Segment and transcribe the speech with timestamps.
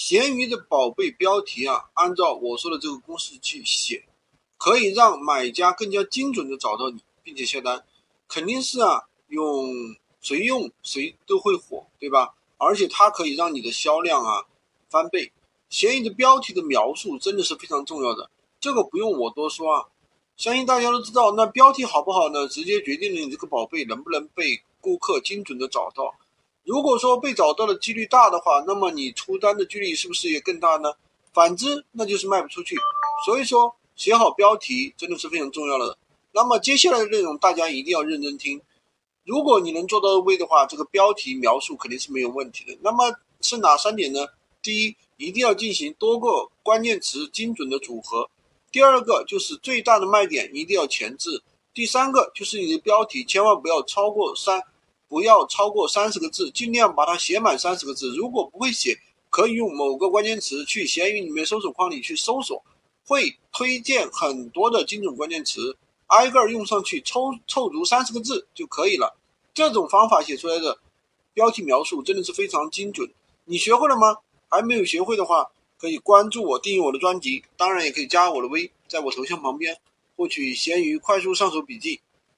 [0.00, 4.04] 闲鱼的宝贝标题啊，按照我说的这个公式去写，
[4.56, 7.84] 可以让买家更加精准的找到你，并且下单。
[8.28, 9.66] 肯定是啊，用
[10.20, 12.36] 谁用谁都会火，对吧？
[12.58, 14.46] 而且它可以让你的销量啊
[14.88, 15.32] 翻倍。
[15.68, 18.30] 闲鱼的标题的描述真的是非常重要的，
[18.60, 19.86] 这个不用我多说啊，
[20.36, 21.32] 相信大家都知道。
[21.32, 22.46] 那标题好不好呢？
[22.46, 26.14] 直接决定了你这个宝贝能不能被顾客精准的找到。
[26.68, 30.92] 如果说被找到的几率大的话，那么你出单的几率是不是也更大呢？
[31.32, 32.76] 反之，那就是卖不出去。
[33.24, 35.96] 所以说，写好标题真的是非常重要的。
[36.32, 38.60] 那么接下来的内容大家一定要认真听。
[39.24, 42.76] 如果你能做到位的话，这个标题描述肯定是没有问题的。
[42.82, 44.26] 那么是哪三点呢？
[44.60, 48.28] 第一，一定要进行多个关键词精准的组合；
[48.70, 51.40] 第二个就是最大的卖点一定要前置；
[51.72, 54.62] 第三个就是你的标题千万不要超过三。
[55.08, 58.14] 不要超过三十个字，尽量把它写满三十个字。
[58.14, 58.98] 如果不会写，
[59.30, 62.62] 可以用某个关键词去闲鱼里面搜索框里去搜索，
[63.06, 69.16] 会推荐很多的精准关键词，挨个用上去，凑凑足三十个字就可以了。
[69.54, 70.78] 这种方法写出来的
[71.34, 73.10] 标题描述真的是非常精准。
[73.44, 74.18] 你学会了吗？
[74.48, 79.78] 还没有学会的话，可以关注我，订阅我的专辑，当然也可以加我的微，在我头像旁边
[80.16, 82.00] 获取闲鱼快速上手笔记。